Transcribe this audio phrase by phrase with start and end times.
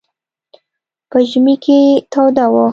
[1.09, 1.79] په ژمي کې
[2.11, 2.65] توده وه.